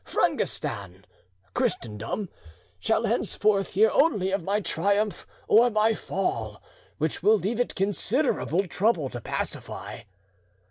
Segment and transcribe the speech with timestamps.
[0.03, 1.03] Frangistan
[1.53, 2.27] (Christendom)
[2.79, 6.59] shall henceforth hear only of my triumph or my fall,
[6.97, 9.99] which will leave it considerable trouble to pacify."